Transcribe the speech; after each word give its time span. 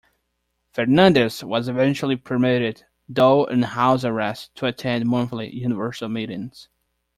Fernandez 0.73 1.43
was 1.43 1.67
eventually 1.69 2.15
permitted, 2.15 2.85
though 3.07 3.45
on 3.45 3.61
house 3.61 4.03
arrest, 4.03 4.55
to 4.55 4.65
attend 4.65 5.05
monthly 5.05 5.53
universal 5.55 6.09
meetings. 6.09 6.69